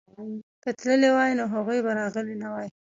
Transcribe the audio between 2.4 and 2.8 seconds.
نه وای.